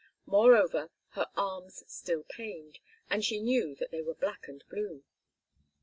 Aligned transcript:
Moreover, 0.25 0.89
her 1.09 1.27
arms 1.35 1.83
still 1.85 2.23
pained, 2.23 2.79
and 3.11 3.23
she 3.23 3.39
knew 3.39 3.75
that 3.75 3.91
they 3.91 4.01
were 4.01 4.15
black 4.15 4.47
and 4.47 4.63
blue. 4.67 5.03